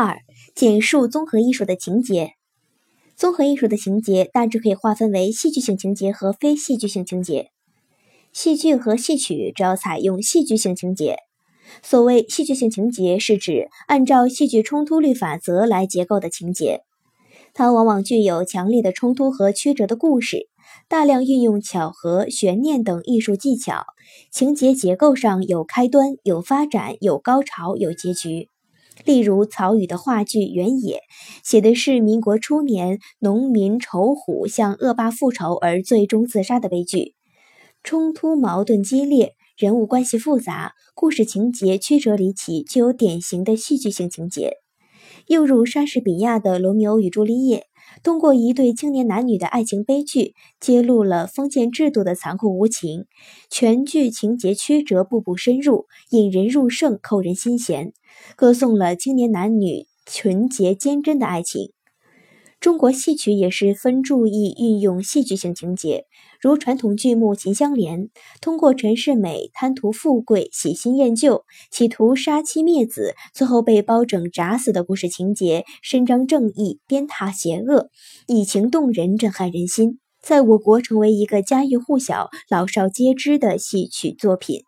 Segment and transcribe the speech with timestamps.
[0.00, 0.20] 二、
[0.54, 2.34] 简述综合艺术的情节。
[3.16, 7.50] 综合艺术的情节大致可以划分为戏剧性情节和非戏剧性情节。
[8.32, 11.16] 戏剧和戏曲主要采用戏剧性情节。
[11.82, 16.82] 所谓戏剧性情节，是指按照戏剧冲突律法则来结构的情节。
[17.52, 20.48] 它往往具有强烈的冲突和曲折的故事，
[20.86, 23.84] 大量运用巧合、悬念等艺术技巧。
[24.30, 28.48] 情节结构上有开端、有发展、有高潮、有结局。
[29.04, 30.96] 例如曹禺的话剧《原野》，
[31.42, 37.14] 写的是民国初年农民仇虎向恶霸复仇而最终自杀的悲剧，
[37.82, 44.54] 冲突矛盾激烈，人物关系复杂，故事情节曲折离奇，具有典型的戏剧性情节。
[45.26, 47.58] 又如莎士比亚的《罗密欧与朱丽叶》，
[48.02, 53.06] 通过一对青年男女的爱情悲剧，揭露了封建制度的残酷无情。
[53.50, 57.92] 全剧情节曲折，步步深入，引人入胜，扣人心弦，
[58.36, 61.72] 歌颂了青年男女纯洁坚贞的爱情。
[62.60, 66.06] 中国戏曲也是分注意运用戏剧性情节，
[66.40, 68.06] 如传统剧目《秦香莲》，
[68.40, 77.90] 通过陈世美贪图富贵、喜新厌旧，企图杀妻灭子，最后被包拯铡死的故事情节，伸张正义，鞭挞邪恶，
[78.26, 84.62] 以情动人，震撼人心，在我国成为一个家喻户晓、老少皆知的戏曲作品。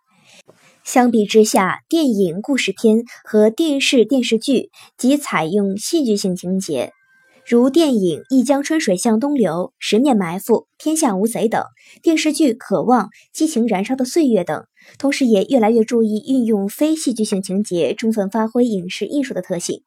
[0.85, 6.93] 相比之下，电影故事片和电视电视剧即采用戏剧性情节。
[7.47, 11.65] 如电影《一江春水向东流》《十面埋伏》《天下无贼》等，
[12.03, 14.67] 电视剧《渴望》《激情燃烧的岁月》等，
[14.99, 19.83] 同时也越来越注意运用非戏剧性情节，充分发挥影视艺术的特性。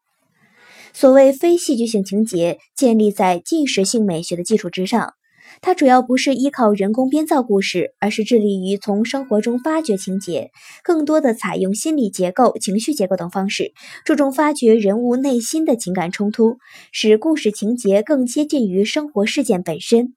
[0.92, 5.14] 所谓非戏剧性情节，建立在纪实性美学的基础之上。
[5.60, 10.50] 它主要不是依靠人工编造故事，而是致力于从生活中发掘情节，
[10.82, 13.72] 更多的采用心理结构、情绪结构等方式，
[14.04, 16.58] 注重发掘人物内心的情感冲突，
[16.92, 20.14] 使故事情节更接近于生活事件本身。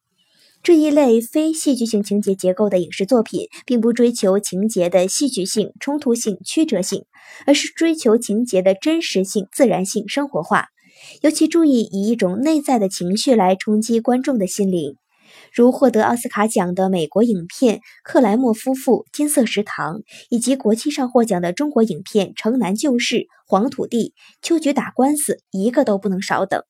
[0.63, 7.05] 这一类非戏剧性情节结构的影视作品，并不追求情节的戏剧性、冲突性、曲折性，
[7.45, 10.65] 而是追求情节的真实性、自然性、生活化，
[11.21, 14.95] 尤其注意以一种内在的情绪来冲击观众的心灵。
[15.53, 19.97] 如获得奥斯卡奖的美国影片《克莱默夫妇金色食堂》，
[20.29, 23.15] 以及国际上获奖的中国影片《城南旧事》
[23.45, 24.09] 《黄土地》
[24.41, 26.63] 《秋菊打官司》，一个都不能少等。